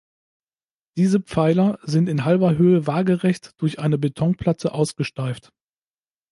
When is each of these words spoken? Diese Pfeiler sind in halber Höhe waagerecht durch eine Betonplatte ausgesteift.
Diese 0.97 1.19
Pfeiler 1.21 1.77
sind 1.83 2.09
in 2.09 2.25
halber 2.25 2.57
Höhe 2.57 2.87
waagerecht 2.87 3.53
durch 3.61 3.77
eine 3.77 3.99
Betonplatte 3.99 4.71
ausgesteift. 4.73 5.53